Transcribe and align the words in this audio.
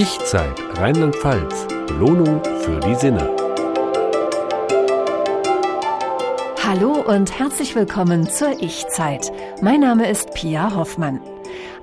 Ich-Zeit 0.00 0.62
Rheinland-Pfalz. 0.78 1.66
Belohnung 1.88 2.40
für 2.60 2.78
die 2.78 2.94
Sinne. 2.94 3.34
Hallo 6.64 7.02
und 7.04 7.36
herzlich 7.36 7.74
willkommen 7.74 8.30
zur 8.30 8.62
Ich-Zeit. 8.62 9.32
Mein 9.60 9.80
Name 9.80 10.08
ist 10.08 10.34
Pia 10.34 10.76
Hoffmann. 10.76 11.20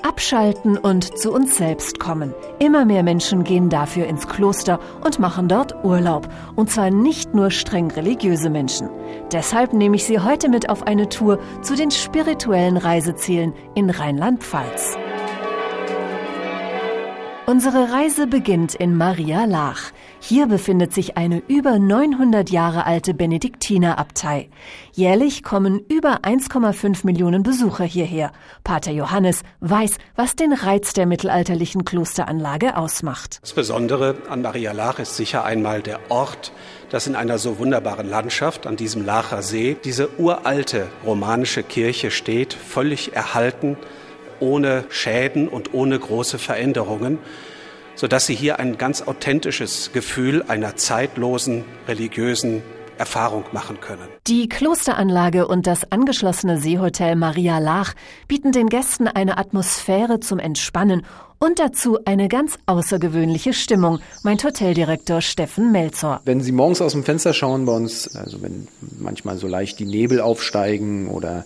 Abschalten 0.01 0.77
und 0.77 1.17
zu 1.17 1.33
uns 1.33 1.57
selbst 1.57 1.99
kommen. 1.99 2.33
Immer 2.57 2.85
mehr 2.85 3.03
Menschen 3.03 3.43
gehen 3.43 3.67
dafür 3.67 4.05
ins 4.05 4.29
Kloster 4.29 4.79
und 5.03 5.19
machen 5.19 5.49
dort 5.49 5.83
Urlaub. 5.83 6.29
Und 6.55 6.71
zwar 6.71 6.91
nicht 6.91 7.33
nur 7.33 7.51
streng 7.51 7.91
religiöse 7.91 8.49
Menschen. 8.49 8.89
Deshalb 9.33 9.73
nehme 9.73 9.97
ich 9.97 10.05
Sie 10.05 10.21
heute 10.21 10.47
mit 10.47 10.69
auf 10.69 10.87
eine 10.87 11.09
Tour 11.09 11.37
zu 11.61 11.75
den 11.75 11.91
spirituellen 11.91 12.77
Reisezielen 12.77 13.53
in 13.75 13.89
Rheinland-Pfalz. 13.89 14.97
Unsere 17.47 17.91
Reise 17.91 18.25
beginnt 18.25 18.73
in 18.73 18.97
Maria 18.97 19.45
Lach. 19.45 19.91
Hier 20.19 20.47
befindet 20.47 20.95
sich 20.95 21.15
eine 21.15 21.43
über 21.47 21.77
900 21.77 22.49
Jahre 22.49 22.87
alte 22.87 23.13
Benediktinerabtei. 23.13 24.49
Jährlich 24.93 25.43
kommen 25.43 25.79
über 25.87 26.21
1,5 26.23 27.05
Millionen 27.05 27.43
Besucher 27.43 27.83
hierher. 27.83 28.31
Pater 28.63 28.91
Johannes 28.91 29.43
weiß, 29.59 29.97
was 30.15 30.35
den 30.35 30.53
Reiz 30.53 30.93
der 30.93 31.05
mittelalterlichen 31.05 31.85
Klosteranlage 31.85 32.77
ausmacht. 32.77 33.37
Das 33.43 33.53
Besondere 33.53 34.15
an 34.27 34.41
Maria 34.41 34.71
Lach 34.71 34.97
ist 34.97 35.15
sicher 35.15 35.45
einmal 35.45 35.83
der 35.83 35.99
Ort, 36.09 36.51
dass 36.89 37.05
in 37.05 37.15
einer 37.15 37.37
so 37.37 37.59
wunderbaren 37.59 38.09
Landschaft 38.09 38.65
an 38.65 38.75
diesem 38.75 39.05
Lacher 39.05 39.43
See 39.43 39.77
diese 39.83 40.09
uralte 40.17 40.87
romanische 41.05 41.61
Kirche 41.61 42.09
steht, 42.09 42.55
völlig 42.55 43.13
erhalten 43.13 43.77
ohne 44.39 44.85
Schäden 44.89 45.47
und 45.47 45.73
ohne 45.73 45.97
große 45.97 46.37
Veränderungen, 46.37 47.19
sodass 47.95 48.25
Sie 48.25 48.35
hier 48.35 48.59
ein 48.59 48.77
ganz 48.77 49.01
authentisches 49.01 49.91
Gefühl 49.93 50.43
einer 50.47 50.75
zeitlosen 50.75 51.63
religiösen 51.87 52.61
Erfahrung 52.97 53.43
machen 53.51 53.79
können. 53.81 54.07
Die 54.27 54.47
Klosteranlage 54.47 55.47
und 55.47 55.67
das 55.67 55.91
angeschlossene 55.91 56.59
Seehotel 56.59 57.15
Maria 57.15 57.59
Lach 57.59 57.93
bieten 58.27 58.51
den 58.51 58.67
Gästen 58.69 59.07
eine 59.07 59.37
Atmosphäre 59.37 60.19
zum 60.19 60.39
Entspannen 60.39 61.05
und 61.37 61.59
dazu 61.59 61.99
eine 62.05 62.27
ganz 62.29 62.57
außergewöhnliche 62.65 63.53
Stimmung, 63.53 63.99
meint 64.23 64.43
Hoteldirektor 64.43 65.21
Steffen 65.21 65.71
Melzor. 65.71 66.21
Wenn 66.23 66.41
Sie 66.41 66.53
morgens 66.53 66.81
aus 66.81 66.93
dem 66.93 67.03
Fenster 67.03 67.33
schauen 67.33 67.65
bei 67.65 67.73
uns, 67.73 68.15
also 68.15 68.41
wenn 68.41 68.67
manchmal 68.97 69.37
so 69.37 69.47
leicht 69.47 69.79
die 69.79 69.85
Nebel 69.85 70.21
aufsteigen 70.21 71.09
oder 71.09 71.45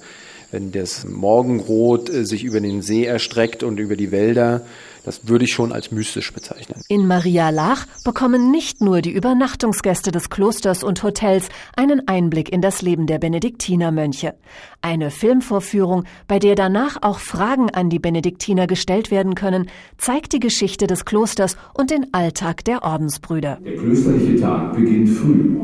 wenn 0.51 0.71
das 0.71 1.05
Morgenrot 1.05 2.09
äh, 2.09 2.25
sich 2.25 2.43
über 2.43 2.59
den 2.59 2.81
See 2.81 3.05
erstreckt 3.05 3.63
und 3.63 3.79
über 3.79 3.95
die 3.95 4.11
Wälder, 4.11 4.61
das 5.05 5.27
würde 5.27 5.45
ich 5.45 5.53
schon 5.53 5.71
als 5.71 5.91
mystisch 5.91 6.33
bezeichnen. 6.33 6.81
In 6.87 7.07
Maria 7.07 7.49
Lach 7.49 7.85
bekommen 8.03 8.51
nicht 8.51 8.81
nur 8.81 9.01
die 9.01 9.11
Übernachtungsgäste 9.11 10.11
des 10.11 10.29
Klosters 10.29 10.83
und 10.83 11.01
Hotels 11.03 11.49
einen 11.75 12.07
Einblick 12.07 12.51
in 12.51 12.61
das 12.61 12.81
Leben 12.81 13.07
der 13.07 13.17
Benediktinermönche. 13.17 14.35
Eine 14.81 15.09
Filmvorführung, 15.09 16.03
bei 16.27 16.39
der 16.39 16.55
danach 16.55 16.97
auch 17.01 17.19
Fragen 17.19 17.69
an 17.69 17.89
die 17.89 17.99
Benediktiner 17.99 18.67
gestellt 18.67 19.09
werden 19.09 19.35
können, 19.35 19.69
zeigt 19.97 20.33
die 20.33 20.39
Geschichte 20.39 20.85
des 20.85 21.05
Klosters 21.05 21.57
und 21.73 21.91
den 21.91 22.13
Alltag 22.13 22.65
der 22.65 22.83
Ordensbrüder. 22.83 23.59
Der 23.65 23.77
klösterliche 23.77 24.39
Tag 24.39 24.75
beginnt 24.75 25.09
früh. 25.09 25.57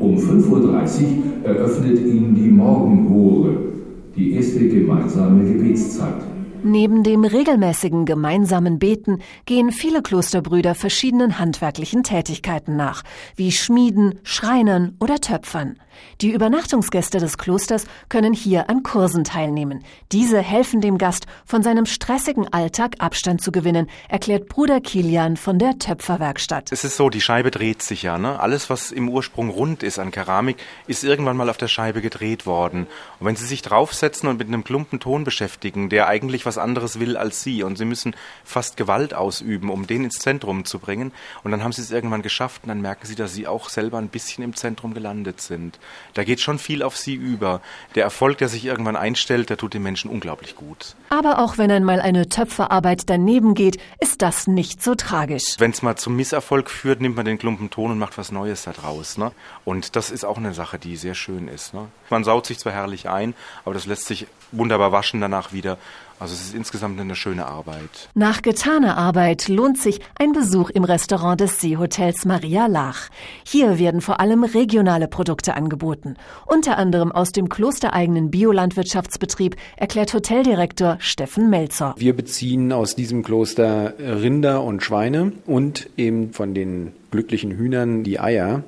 Um 0.00 0.16
5.30 0.16 0.48
Uhr 0.48 1.44
eröffnet 1.44 1.98
ihn 1.98 2.34
die 2.34 2.48
Morgenhore 2.48 3.79
die 4.16 4.32
erste 4.34 4.68
gemeinsame 4.68 5.44
Gebetszeit. 5.44 6.29
Neben 6.62 7.02
dem 7.02 7.24
regelmäßigen 7.24 8.04
gemeinsamen 8.04 8.78
Beten 8.78 9.20
gehen 9.46 9.72
viele 9.72 10.02
Klosterbrüder 10.02 10.74
verschiedenen 10.74 11.38
handwerklichen 11.38 12.02
Tätigkeiten 12.02 12.76
nach, 12.76 13.02
wie 13.34 13.50
Schmieden, 13.50 14.20
Schreinern 14.24 14.96
oder 15.00 15.20
Töpfern. 15.20 15.76
Die 16.20 16.32
Übernachtungsgäste 16.32 17.18
des 17.18 17.38
Klosters 17.38 17.86
können 18.08 18.32
hier 18.32 18.68
an 18.68 18.82
Kursen 18.82 19.24
teilnehmen. 19.24 19.84
Diese 20.12 20.40
helfen 20.40 20.80
dem 20.80 20.98
Gast, 20.98 21.26
von 21.44 21.62
seinem 21.62 21.86
stressigen 21.86 22.52
Alltag 22.52 22.96
Abstand 22.98 23.42
zu 23.42 23.52
gewinnen, 23.52 23.88
erklärt 24.08 24.48
Bruder 24.48 24.80
Kilian 24.80 25.36
von 25.36 25.58
der 25.58 25.78
Töpferwerkstatt. 25.78 26.72
Es 26.72 26.84
ist 26.84 26.96
so, 26.96 27.08
die 27.08 27.20
Scheibe 27.20 27.50
dreht 27.50 27.82
sich 27.82 28.02
ja. 28.02 28.18
Ne? 28.18 28.38
Alles, 28.38 28.70
was 28.70 28.92
im 28.92 29.08
Ursprung 29.08 29.50
rund 29.50 29.82
ist 29.82 29.98
an 29.98 30.10
Keramik, 30.10 30.58
ist 30.86 31.04
irgendwann 31.04 31.36
mal 31.36 31.50
auf 31.50 31.56
der 31.56 31.68
Scheibe 31.68 32.02
gedreht 32.02 32.46
worden. 32.46 32.86
Und 33.18 33.26
wenn 33.26 33.36
Sie 33.36 33.46
sich 33.46 33.62
draufsetzen 33.62 34.28
und 34.28 34.38
mit 34.38 34.48
einem 34.48 34.64
Klumpen 34.64 35.00
Ton 35.00 35.24
beschäftigen, 35.24 35.88
der 35.88 36.08
eigentlich 36.08 36.46
was 36.46 36.49
anderes 36.58 37.00
will 37.00 37.16
als 37.16 37.42
Sie, 37.42 37.62
und 37.62 37.76
Sie 37.76 37.84
müssen 37.84 38.14
fast 38.44 38.76
Gewalt 38.76 39.14
ausüben, 39.14 39.70
um 39.70 39.86
den 39.86 40.04
ins 40.04 40.18
Zentrum 40.18 40.64
zu 40.64 40.78
bringen, 40.78 41.12
und 41.42 41.50
dann 41.50 41.64
haben 41.64 41.72
Sie 41.72 41.82
es 41.82 41.90
irgendwann 41.90 42.22
geschafft, 42.22 42.62
und 42.62 42.68
dann 42.68 42.80
merken 42.80 43.06
Sie, 43.06 43.14
dass 43.14 43.34
Sie 43.34 43.46
auch 43.46 43.68
selber 43.68 43.98
ein 43.98 44.08
bisschen 44.08 44.44
im 44.44 44.54
Zentrum 44.54 44.94
gelandet 44.94 45.40
sind. 45.40 45.78
Da 46.14 46.24
geht 46.24 46.40
schon 46.40 46.58
viel 46.58 46.82
auf 46.82 46.96
sie 46.96 47.14
über. 47.14 47.60
Der 47.94 48.04
Erfolg, 48.04 48.38
der 48.38 48.48
sich 48.48 48.64
irgendwann 48.64 48.96
einstellt, 48.96 49.50
der 49.50 49.56
tut 49.56 49.74
den 49.74 49.82
Menschen 49.82 50.10
unglaublich 50.10 50.56
gut. 50.56 50.94
Aber 51.08 51.38
auch 51.38 51.58
wenn 51.58 51.70
einmal 51.70 52.00
eine 52.00 52.28
Töpferarbeit 52.28 53.08
daneben 53.08 53.54
geht, 53.54 53.78
ist 54.00 54.22
das 54.22 54.46
nicht 54.46 54.82
so 54.82 54.94
tragisch. 54.94 55.56
Wenn 55.58 55.70
es 55.70 55.82
mal 55.82 55.96
zum 55.96 56.16
Misserfolg 56.16 56.70
führt, 56.70 57.00
nimmt 57.00 57.16
man 57.16 57.24
den 57.24 57.38
Klumpen 57.38 57.70
Ton 57.70 57.90
und 57.90 57.98
macht 57.98 58.18
was 58.18 58.32
Neues 58.32 58.64
daraus. 58.64 59.18
Ne? 59.18 59.32
Und 59.64 59.96
das 59.96 60.10
ist 60.10 60.24
auch 60.24 60.36
eine 60.36 60.54
Sache, 60.54 60.78
die 60.78 60.96
sehr 60.96 61.14
schön 61.14 61.48
ist. 61.48 61.74
Ne? 61.74 61.88
Man 62.10 62.24
saut 62.24 62.46
sich 62.46 62.58
zwar 62.58 62.72
herrlich 62.72 63.08
ein, 63.08 63.34
aber 63.64 63.74
das 63.74 63.86
lässt 63.86 64.06
sich 64.06 64.26
wunderbar 64.52 64.92
waschen 64.92 65.20
danach 65.20 65.52
wieder. 65.52 65.78
Also 66.20 66.34
es 66.34 66.42
ist 66.42 66.54
insgesamt 66.54 67.00
eine 67.00 67.16
schöne 67.16 67.46
Arbeit. 67.46 68.10
Nach 68.14 68.42
getaner 68.42 68.98
Arbeit 68.98 69.48
lohnt 69.48 69.78
sich 69.78 70.00
ein 70.18 70.32
Besuch 70.32 70.68
im 70.68 70.84
Restaurant 70.84 71.40
des 71.40 71.62
Seehotels 71.62 72.26
Maria 72.26 72.66
Lach. 72.66 73.08
Hier 73.42 73.78
werden 73.78 74.02
vor 74.02 74.20
allem 74.20 74.44
regionale 74.44 75.08
Produkte 75.08 75.54
angeboten. 75.54 76.16
Unter 76.44 76.76
anderem 76.76 77.10
aus 77.10 77.32
dem 77.32 77.48
klostereigenen 77.48 78.30
Biolandwirtschaftsbetrieb, 78.30 79.56
erklärt 79.78 80.12
Hoteldirektor 80.12 80.98
Steffen 81.00 81.48
Melzer. 81.48 81.94
Wir 81.96 82.14
beziehen 82.14 82.70
aus 82.70 82.94
diesem 82.94 83.22
Kloster 83.22 83.94
Rinder 83.98 84.62
und 84.62 84.82
Schweine 84.82 85.32
und 85.46 85.88
eben 85.96 86.34
von 86.34 86.52
den 86.52 86.92
glücklichen 87.10 87.52
Hühnern 87.52 88.04
die 88.04 88.20
Eier. 88.20 88.62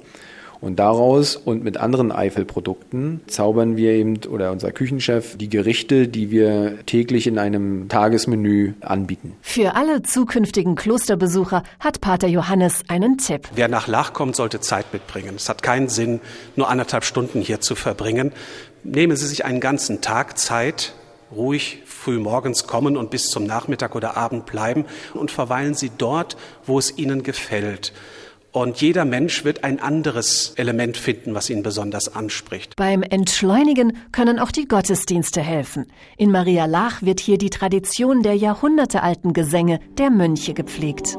Und 0.63 0.79
daraus 0.79 1.35
und 1.35 1.65
mit 1.65 1.77
anderen 1.77 2.13
Eifelprodukten 2.13 3.21
zaubern 3.27 3.77
wir 3.77 3.91
eben 3.93 4.21
oder 4.31 4.53
unser 4.53 4.71
Küchenchef 4.71 5.37
die 5.37 5.49
Gerichte, 5.49 6.07
die 6.07 6.31
wir 6.31 6.87
täglich 6.87 7.27
in 7.27 7.37
einem 7.37 7.89
Tagesmenü 7.89 8.75
anbieten. 8.81 9.35
Für 9.43 9.75
alle 9.75 10.03
zukünftigen 10.03 10.77
Klosterbesucher 10.77 11.65
hat 11.81 12.01
Pater 12.01 12.29
Johannes 12.29 12.85
einen 12.87 13.19
Tipp. 13.19 13.49
Wer 13.57 13.67
nach 13.67 13.89
Lach 13.89 14.13
kommt, 14.13 14.37
sollte 14.37 14.61
Zeit 14.61 14.93
mitbringen. 14.93 15.35
Es 15.35 15.49
hat 15.49 15.65
keinen 15.65 15.89
Sinn, 15.89 16.21
nur 16.55 16.71
anderthalb 16.71 17.05
Stunden 17.05 17.41
hier 17.41 17.61
zu 17.61 17.75
verbringen. 17.75 18.31
Nehmen 18.85 19.17
Sie 19.17 19.27
sich 19.27 19.45
einen 19.45 19.59
ganzen 19.59 20.01
Tag 20.01 20.39
Zeit, 20.39 20.95
ruhig 21.35 21.83
früh 21.87 22.21
morgens 22.21 22.69
kommen 22.69 22.97
und 22.97 23.11
bis 23.11 23.31
zum 23.31 23.43
Nachmittag 23.45 23.97
oder 23.97 24.17
Abend 24.17 24.47
bleiben 24.47 24.85
und 25.15 25.33
verweilen 25.33 25.75
Sie 25.75 25.91
dort, 25.99 26.37
wo 26.67 26.79
es 26.79 26.97
Ihnen 26.99 27.25
gefällt. 27.25 27.93
Und 28.53 28.83
jeder 28.83 29.07
Mensch 29.07 29.45
wird 29.45 29.65
ein 29.65 29.81
anderes 29.81 30.53
Element 30.57 30.99
finden, 30.99 31.35
was 31.35 31.49
ihn 31.49 31.63
besonders 31.63 32.15
anspricht. 32.15 32.77
Beim 32.77 33.03
Entschleunigen 33.03 33.97
können 34.13 34.39
auch 34.39 34.51
die 34.51 34.69
Gottesdienste 34.69 35.41
helfen. 35.41 35.87
In 36.19 36.31
Maria 36.31 36.67
Lach 36.67 37.01
wird 37.01 37.19
hier 37.19 37.39
die 37.39 37.51
Tradition 37.51 38.23
der 38.23 38.35
jahrhundertealten 38.35 39.33
Gesänge 39.33 39.81
der 39.97 40.11
Mönche 40.11 40.53
gepflegt. 40.53 41.17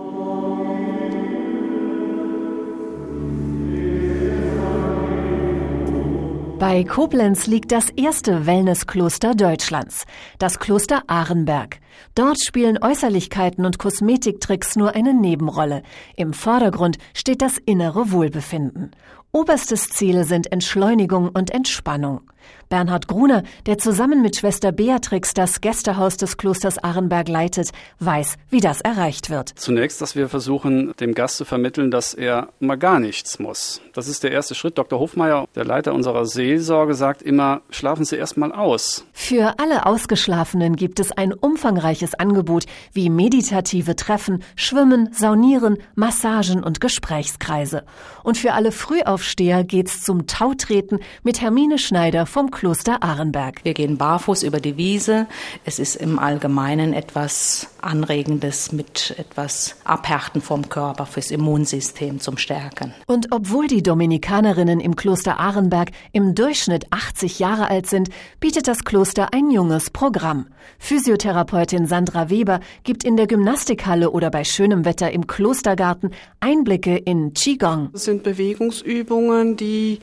Bei 6.65 6.85
Koblenz 6.85 7.45
liegt 7.45 7.73
das 7.73 7.89
erste 7.89 8.45
Wellnesskloster 8.45 9.35
Deutschlands, 9.35 10.05
das 10.39 10.59
Kloster 10.59 11.03
Ahrenberg. 11.07 11.81
Dort 12.15 12.41
spielen 12.41 12.81
Äußerlichkeiten 12.81 13.65
und 13.65 13.79
Kosmetiktricks 13.79 14.77
nur 14.77 14.95
eine 14.95 15.13
Nebenrolle. 15.13 15.83
Im 16.15 16.31
Vordergrund 16.31 16.99
steht 17.13 17.41
das 17.41 17.57
innere 17.57 18.13
Wohlbefinden. 18.13 18.91
Oberstes 19.35 19.89
Ziel 19.89 20.25
sind 20.25 20.51
Entschleunigung 20.51 21.29
und 21.29 21.49
Entspannung. 21.49 22.21
Bernhard 22.69 23.07
Gruner, 23.07 23.41
der 23.65 23.79
zusammen 23.79 24.21
mit 24.21 24.35
Schwester 24.35 24.71
Beatrix 24.71 25.33
das 25.33 25.59
Gästehaus 25.59 26.17
des 26.17 26.37
Klosters 26.37 26.77
Arenberg 26.77 27.29
leitet, 27.29 27.71
weiß, 27.97 28.35
wie 28.51 28.59
das 28.59 28.81
erreicht 28.81 29.31
wird. 29.31 29.49
Zunächst, 29.55 30.01
dass 30.01 30.15
wir 30.15 30.29
versuchen, 30.29 30.93
dem 30.99 31.15
Gast 31.15 31.37
zu 31.37 31.45
vermitteln, 31.45 31.89
dass 31.89 32.13
er 32.13 32.49
mal 32.59 32.75
gar 32.75 32.99
nichts 32.99 33.39
muss. 33.39 33.81
Das 33.93 34.07
ist 34.07 34.23
der 34.23 34.31
erste 34.31 34.53
Schritt. 34.53 34.77
Dr. 34.77 34.99
Hofmeier, 34.99 35.47
der 35.55 35.65
Leiter 35.65 35.95
unserer 35.95 36.27
Seelsorge, 36.27 36.93
sagt 36.93 37.23
immer, 37.23 37.61
schlafen 37.71 38.05
Sie 38.05 38.17
erst 38.17 38.37
mal 38.37 38.51
aus. 38.51 39.05
Für 39.15 39.59
alle 39.59 39.85
Ausgeschlafenen 39.85 40.75
gibt 40.75 40.99
es 40.99 41.11
ein 41.11 41.33
umfangreiches 41.33 42.15
Angebot 42.15 42.65
wie 42.93 43.11
meditative 43.11 43.95
Treffen, 43.95 44.43
Schwimmen, 44.55 45.13
Saunieren, 45.13 45.77
Massagen 45.93 46.63
und 46.63 46.81
Gesprächskreise. 46.81 47.83
Und 48.23 48.37
für 48.37 48.53
alle 48.53 48.71
Frühaufsteher 48.71 49.63
geht's 49.63 50.01
zum 50.01 50.25
Tautreten 50.25 50.99
mit 51.21 51.41
Hermine 51.41 51.77
Schneider 51.77 52.25
vom 52.25 52.49
Kloster 52.49 53.03
Arenberg. 53.03 53.63
Wir 53.63 53.75
gehen 53.75 53.97
barfuß 53.97 54.41
über 54.43 54.59
die 54.59 54.77
Wiese. 54.77 55.27
Es 55.63 55.77
ist 55.77 55.95
im 55.95 56.17
Allgemeinen 56.17 56.93
etwas 56.93 57.69
Anregendes 57.83 58.71
mit 58.71 59.15
etwas 59.17 59.75
Abhärten 59.83 60.41
vom 60.41 60.69
Körper 60.69 61.05
fürs 61.05 61.31
Immunsystem 61.31 62.19
zum 62.19 62.37
Stärken. 62.37 62.93
Und 63.07 63.27
obwohl 63.31 63.67
die 63.67 63.83
Dominikanerinnen 63.83 64.79
im 64.79 64.95
Kloster 64.95 65.39
Ahrenberg 65.39 65.91
im 66.11 66.35
Durchschnitt 66.35 66.87
80 66.91 67.39
Jahre 67.39 67.69
alt 67.69 67.87
sind, 67.87 68.09
bietet 68.39 68.67
das 68.67 68.83
Kloster 68.83 69.33
ein 69.33 69.51
junges 69.51 69.89
Programm. 69.89 70.47
Physiotherapeutin 70.79 71.85
Sandra 71.87 72.29
Weber 72.29 72.59
gibt 72.83 73.03
in 73.03 73.17
der 73.17 73.27
Gymnastikhalle 73.27 74.11
oder 74.11 74.29
bei 74.31 74.43
schönem 74.43 74.85
Wetter 74.85 75.11
im 75.11 75.27
Klostergarten 75.27 76.11
Einblicke 76.39 76.97
in 76.97 77.33
Qigong. 77.33 77.89
Das 77.93 78.05
sind 78.05 78.23
Bewegungsübungen, 78.23 79.57
die 79.57 79.99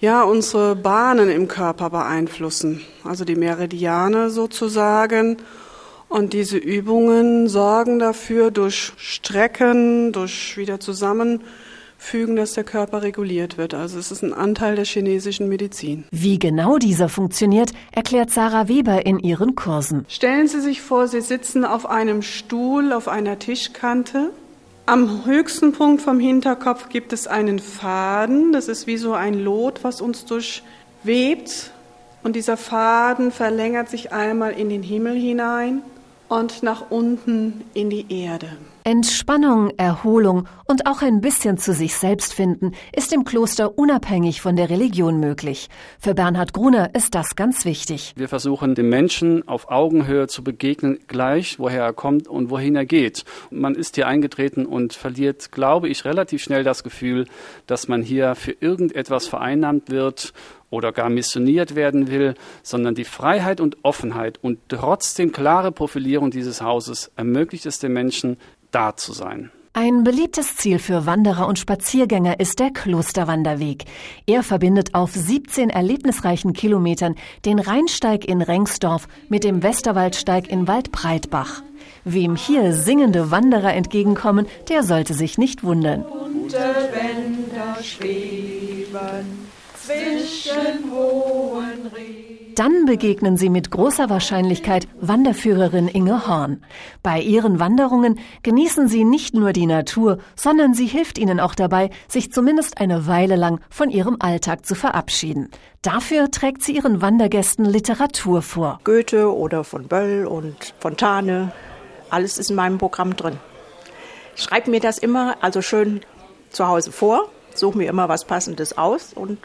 ja 0.00 0.22
unsere 0.22 0.76
Bahnen 0.76 1.30
im 1.30 1.48
Körper 1.48 1.90
beeinflussen, 1.90 2.82
also 3.04 3.24
die 3.24 3.36
Meridiane 3.36 4.30
sozusagen. 4.30 5.38
Und 6.08 6.32
diese 6.32 6.56
Übungen 6.56 7.48
sorgen 7.48 7.98
dafür 7.98 8.50
durch 8.50 8.92
Strecken, 8.96 10.12
durch 10.12 10.56
wieder 10.56 10.78
zusammenfügen, 10.78 12.36
dass 12.36 12.54
der 12.54 12.64
Körper 12.64 13.02
reguliert 13.02 13.58
wird. 13.58 13.74
Also 13.74 13.98
es 13.98 14.12
ist 14.12 14.22
ein 14.22 14.32
Anteil 14.32 14.76
der 14.76 14.84
chinesischen 14.84 15.48
Medizin. 15.48 16.04
Wie 16.12 16.38
genau 16.38 16.78
dieser 16.78 17.08
funktioniert, 17.08 17.72
erklärt 17.90 18.30
Sarah 18.30 18.68
Weber 18.68 19.04
in 19.04 19.18
ihren 19.18 19.56
Kursen. 19.56 20.06
Stellen 20.08 20.46
Sie 20.46 20.60
sich 20.60 20.80
vor, 20.80 21.08
Sie 21.08 21.20
sitzen 21.20 21.64
auf 21.64 21.86
einem 21.86 22.22
Stuhl 22.22 22.92
auf 22.92 23.08
einer 23.08 23.38
Tischkante. 23.38 24.30
Am 24.86 25.26
höchsten 25.26 25.72
Punkt 25.72 26.00
vom 26.00 26.20
Hinterkopf 26.20 26.88
gibt 26.88 27.12
es 27.12 27.26
einen 27.26 27.58
Faden. 27.58 28.52
Das 28.52 28.68
ist 28.68 28.86
wie 28.86 28.96
so 28.96 29.14
ein 29.14 29.34
Lot, 29.34 29.82
was 29.82 30.00
uns 30.00 30.24
durchwebt. 30.24 31.72
Und 32.22 32.36
dieser 32.36 32.56
Faden 32.56 33.32
verlängert 33.32 33.88
sich 33.88 34.12
einmal 34.12 34.52
in 34.52 34.68
den 34.68 34.84
Himmel 34.84 35.16
hinein 35.16 35.82
und 36.28 36.62
nach 36.62 36.90
unten 36.90 37.64
in 37.74 37.90
die 37.90 38.06
Erde. 38.08 38.48
Entspannung, 38.86 39.70
Erholung 39.78 40.46
und 40.66 40.86
auch 40.86 41.02
ein 41.02 41.20
bisschen 41.20 41.58
zu 41.58 41.72
sich 41.72 41.96
selbst 41.96 42.32
finden 42.32 42.70
ist 42.94 43.12
im 43.12 43.24
Kloster 43.24 43.76
unabhängig 43.76 44.40
von 44.40 44.54
der 44.54 44.70
Religion 44.70 45.18
möglich. 45.18 45.68
Für 45.98 46.14
Bernhard 46.14 46.52
Gruner 46.52 46.94
ist 46.94 47.16
das 47.16 47.34
ganz 47.34 47.64
wichtig. 47.64 48.12
Wir 48.14 48.28
versuchen 48.28 48.76
dem 48.76 48.88
Menschen 48.88 49.48
auf 49.48 49.72
Augenhöhe 49.72 50.28
zu 50.28 50.44
begegnen, 50.44 51.00
gleich 51.08 51.58
woher 51.58 51.82
er 51.82 51.92
kommt 51.92 52.28
und 52.28 52.48
wohin 52.48 52.76
er 52.76 52.86
geht. 52.86 53.24
Man 53.50 53.74
ist 53.74 53.96
hier 53.96 54.06
eingetreten 54.06 54.66
und 54.66 54.92
verliert, 54.92 55.50
glaube 55.50 55.88
ich, 55.88 56.04
relativ 56.04 56.44
schnell 56.44 56.62
das 56.62 56.84
Gefühl, 56.84 57.26
dass 57.66 57.88
man 57.88 58.02
hier 58.02 58.36
für 58.36 58.52
irgendetwas 58.52 59.26
vereinnahmt 59.26 59.90
wird 59.90 60.32
oder 60.70 60.92
gar 60.92 61.08
missioniert 61.08 61.74
werden 61.74 62.10
will, 62.10 62.34
sondern 62.62 62.94
die 62.94 63.04
Freiheit 63.04 63.60
und 63.60 63.78
Offenheit 63.82 64.38
und 64.42 64.58
trotzdem 64.68 65.32
klare 65.32 65.72
Profilierung 65.72 66.30
dieses 66.30 66.60
Hauses 66.60 67.10
ermöglicht 67.16 67.66
es 67.66 67.78
den 67.78 67.92
Menschen, 67.92 68.36
da 68.70 68.96
zu 68.96 69.12
sein. 69.12 69.50
Ein 69.78 70.04
beliebtes 70.04 70.56
Ziel 70.56 70.78
für 70.78 71.04
Wanderer 71.04 71.46
und 71.46 71.58
Spaziergänger 71.58 72.40
ist 72.40 72.60
der 72.60 72.70
Klosterwanderweg. 72.70 73.84
Er 74.26 74.42
verbindet 74.42 74.94
auf 74.94 75.12
17 75.12 75.68
erlebnisreichen 75.68 76.54
Kilometern 76.54 77.14
den 77.44 77.58
Rheinsteig 77.58 78.24
in 78.24 78.40
Rengsdorf 78.40 79.06
mit 79.28 79.44
dem 79.44 79.62
Westerwaldsteig 79.62 80.48
in 80.48 80.66
Waldbreitbach. 80.66 81.62
Wem 82.04 82.36
hier 82.36 82.72
singende 82.72 83.30
Wanderer 83.30 83.74
entgegenkommen, 83.74 84.46
der 84.70 84.82
sollte 84.82 85.12
sich 85.12 85.36
nicht 85.36 85.62
wundern. 85.62 86.04
Bunte 86.04 86.58
Bänder 86.94 87.82
schweben 87.82 89.46
zwischen 89.86 90.90
hohen. 90.90 91.90
Dann 92.56 92.86
begegnen 92.86 93.36
Sie 93.36 93.50
mit 93.50 93.70
großer 93.70 94.08
Wahrscheinlichkeit 94.08 94.88
Wanderführerin 94.98 95.88
Inge 95.88 96.26
Horn. 96.26 96.64
Bei 97.02 97.20
ihren 97.20 97.60
Wanderungen 97.60 98.18
genießen 98.42 98.88
Sie 98.88 99.04
nicht 99.04 99.34
nur 99.34 99.52
die 99.52 99.66
Natur, 99.66 100.18
sondern 100.36 100.72
sie 100.72 100.86
hilft 100.86 101.18
Ihnen 101.18 101.38
auch 101.38 101.54
dabei, 101.54 101.90
sich 102.08 102.32
zumindest 102.32 102.78
eine 102.78 103.06
Weile 103.06 103.36
lang 103.36 103.60
von 103.68 103.90
Ihrem 103.90 104.16
Alltag 104.20 104.64
zu 104.64 104.74
verabschieden. 104.74 105.50
Dafür 105.82 106.30
trägt 106.30 106.62
sie 106.62 106.74
ihren 106.76 107.02
Wandergästen 107.02 107.64
Literatur 107.64 108.42
vor. 108.42 108.80
Goethe 108.84 109.32
oder 109.32 109.62
von 109.62 109.86
Böll 109.86 110.26
und 110.26 110.74
Fontane, 110.80 111.52
alles 112.08 112.38
ist 112.38 112.50
in 112.50 112.56
meinem 112.56 112.78
Programm 112.78 113.14
drin. 113.14 113.38
Ich 114.34 114.48
mir 114.66 114.80
das 114.80 114.98
immer 114.98 115.36
also 115.42 115.62
schön 115.62 116.00
zu 116.50 116.66
Hause 116.66 116.90
vor, 116.90 117.28
suche 117.54 117.78
mir 117.78 117.88
immer 117.88 118.08
was 118.08 118.24
Passendes 118.24 118.76
aus 118.78 119.12
und 119.12 119.38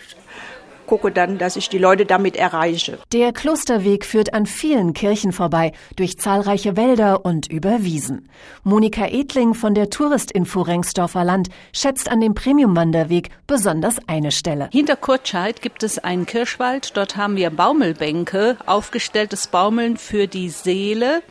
gucke 0.92 1.14
dann, 1.14 1.38
dass 1.38 1.56
ich 1.56 1.70
die 1.70 1.78
Leute 1.78 2.06
damit 2.06 2.36
erreiche. 2.36 3.00
Der 3.14 3.32
Klosterweg 3.32 4.04
führt 4.06 4.34
an 4.34 4.46
vielen 4.46 4.92
Kirchen 4.92 5.32
vorbei, 5.32 5.72
durch 5.96 6.20
zahlreiche 6.20 6.76
Wälder 6.76 7.24
und 7.24 7.50
über 7.50 7.84
Wiesen. 7.84 8.28
Monika 8.66 9.06
Edling 9.06 9.54
von 9.54 9.74
der 9.74 9.90
Touristinfo 9.90 10.60
Rengsdorfer 10.60 11.24
Land 11.24 11.48
schätzt 11.72 12.12
an 12.12 12.20
dem 12.20 12.34
Premiumwanderweg 12.34 13.30
besonders 13.48 14.00
eine 14.08 14.34
Stelle. 14.34 14.68
Hinter 14.74 14.98
Kurtscheid 14.98 15.62
gibt 15.62 15.84
es 15.84 15.98
einen 15.98 16.26
Kirschwald. 16.26 16.98
Dort 16.98 17.16
haben 17.16 17.38
wir 17.38 17.52
Baumelbänke, 17.52 18.58
aufgestelltes 18.66 19.48
Baumeln 19.48 19.96
für 19.96 20.28
die 20.28 20.50
Seele. 20.50 21.24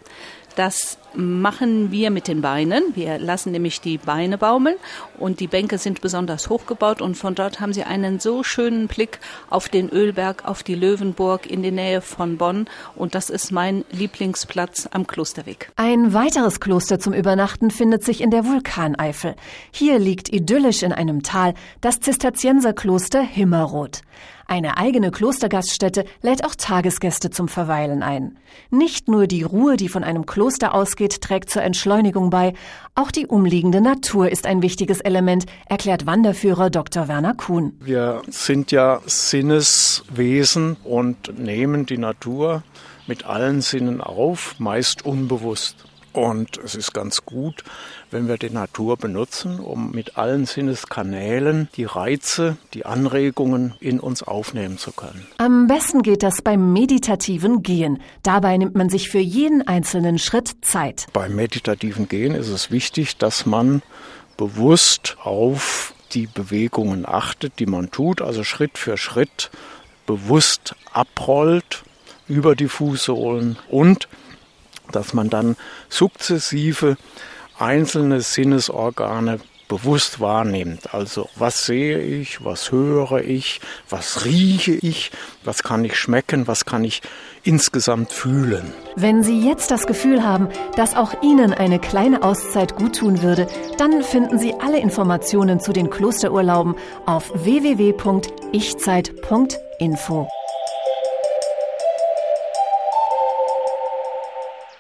Das 0.57 0.97
machen 1.15 1.91
wir 1.91 2.11
mit 2.11 2.29
den 2.29 2.41
Beinen. 2.41 2.83
Wir 2.95 3.19
lassen 3.19 3.53
nämlich 3.53 3.81
die 3.81 3.99
Beine 3.99 4.39
baumeln 4.39 4.77
und 5.19 5.41
die 5.41 5.47
Bänke 5.47 5.79
sind 5.79 6.01
besonders 6.01 6.49
hochgebaut 6.49 7.03
und 7.03 7.17
von 7.17 7.35
dort 7.35 7.61
haben 7.61 7.73
sie 7.73 7.85
einen 7.85 8.21
so 8.21 8.43
schönen 8.43 8.89
Blick 8.89 9.19
auf 9.49 9.69
den 9.69 9.89
Ölberg, 9.89 10.45
auf 10.45 10.63
die 10.63 10.75
Löwenburg 10.75 11.47
in 11.47 11.63
der 11.63 11.73
Nähe 11.73 12.01
von 12.01 12.37
Bonn 12.37 12.67
und 12.97 13.15
das 13.15 13.31
ist 13.31 13.53
mein 13.53 13.85
Lieblingsplatz 13.91 14.89
am 14.91 15.07
Klosterweg. 15.07 15.73
Ein 15.77 16.13
weiteres 16.13 16.61
Kloster 16.61 16.99
zum 16.99 17.13
Übernachten 17.13 17.71
findet 17.71 18.05
sich 18.05 18.21
in 18.21 18.31
der 18.31 18.45
Vulkaneifel. 18.45 19.35
Hier 19.71 19.99
liegt 19.99 20.33
idyllisch 20.33 20.83
in 20.83 20.93
einem 20.93 21.23
Tal 21.23 21.55
das 21.81 22.01
Zisterzienserkloster 22.01 23.23
Himmerroth. 23.23 24.03
Eine 24.51 24.79
eigene 24.79 25.13
Klostergaststätte 25.13 26.05
lädt 26.23 26.45
auch 26.45 26.57
Tagesgäste 26.57 27.31
zum 27.31 27.47
Verweilen 27.47 28.03
ein. 28.03 28.37
Nicht 28.69 29.07
nur 29.07 29.29
die 29.29 29.45
Ruhe, 29.45 29.77
die 29.77 29.89
von 29.89 30.03
einem 30.03 30.27
Kloster 30.27 30.75
ausgeht, 30.75 31.21
trägt 31.21 31.51
zur 31.51 31.63
Entschleunigung 31.63 32.31
bei, 32.31 32.55
auch 32.97 33.13
die 33.13 33.29
umliegende 33.29 33.81
Natur 33.81 34.29
ist 34.29 34.47
ein 34.47 34.61
wichtiges 34.61 35.01
Element, 35.03 35.47
erklärt 35.67 36.05
Wanderführer 36.05 36.69
Dr. 36.69 37.07
Werner 37.07 37.35
Kuhn. 37.35 37.79
Wir 37.79 38.23
sind 38.29 38.73
ja 38.73 39.01
Sinneswesen 39.07 40.77
und 40.83 41.39
nehmen 41.39 41.87
die 41.87 41.99
Natur 41.99 42.65
mit 43.07 43.27
allen 43.27 43.61
Sinnen 43.61 44.01
auf, 44.01 44.57
meist 44.59 45.07
unbewusst. 45.07 45.77
Und 46.13 46.59
es 46.59 46.75
ist 46.75 46.93
ganz 46.93 47.25
gut, 47.25 47.63
wenn 48.11 48.27
wir 48.27 48.37
die 48.37 48.51
Natur 48.51 48.97
benutzen, 48.97 49.61
um 49.61 49.93
mit 49.93 50.17
allen 50.17 50.45
Sinneskanälen 50.45 51.69
die 51.77 51.85
Reize, 51.85 52.57
die 52.75 52.85
Anregungen 52.85 53.75
in 53.81 54.01
uns 54.01 54.23
aufnehmen 54.23 54.79
zu 54.79 54.93
können. 54.93 55.27
Am 55.39 55.69
besten 55.69 56.03
geht 56.03 56.23
das 56.23 56.43
beim 56.43 56.73
meditativen 56.73 57.63
Gehen. 57.63 58.03
Dabei 58.23 58.57
nimmt 58.57 58.75
man 58.75 58.89
sich 58.89 59.09
für 59.09 59.19
jeden 59.19 59.67
einzelnen 59.67 60.19
Schritt 60.19 60.57
Zeit. 60.63 61.07
Beim 61.13 61.37
meditativen 61.37 62.09
Gehen 62.09 62.35
ist 62.35 62.49
es 62.49 62.71
wichtig, 62.71 63.17
dass 63.17 63.47
man 63.47 63.83
bewusst 64.37 65.17
auf 65.23 65.95
die 66.13 66.27
Bewegungen 66.27 67.07
achtet, 67.07 67.59
die 67.59 67.67
man 67.67 67.91
tut, 67.91 68.21
also 68.21 68.43
Schritt 68.43 68.79
für 68.79 68.97
Schritt 68.97 69.51
bewusst 70.07 70.75
abrollt 70.93 71.85
über 72.27 72.57
die 72.57 72.69
Fußsohlen 72.69 73.59
und 73.69 74.09
dass 74.91 75.15
man 75.15 75.31
dann 75.31 75.57
sukzessive 75.89 76.99
einzelne 77.59 78.21
Sinnesorgane 78.21 79.41
bewusst 79.71 80.21
wahrnimmt. 80.21 80.93
Also 80.93 81.31
was 81.37 81.65
sehe 81.65 82.01
ich, 82.01 82.45
was 82.45 82.73
höre 82.73 83.23
ich, 83.23 83.61
was 83.89 84.25
rieche 84.25 84.73
ich, 84.73 85.13
was 85.45 85.63
kann 85.63 85.85
ich 85.85 85.97
schmecken, 85.97 86.49
was 86.49 86.65
kann 86.65 86.83
ich 86.83 87.03
insgesamt 87.45 88.11
fühlen. 88.13 88.73
Wenn 88.97 89.23
Sie 89.23 89.47
jetzt 89.49 89.71
das 89.71 89.87
Gefühl 89.87 90.25
haben, 90.25 90.49
dass 90.77 90.97
auch 90.97 91.23
Ihnen 91.23 91.55
eine 91.55 91.79
kleine 91.79 92.25
Auszeit 92.25 92.75
guttun 92.77 93.23
würde, 93.23 93.47
dann 93.79 94.03
finden 94.03 94.39
Sie 94.39 94.55
alle 94.61 94.81
Informationen 94.81 95.61
zu 95.61 95.73
den 95.73 95.89
Klosterurlauben 95.89 96.75
auf 97.07 97.33
www.ichzeit.info. 97.35 100.29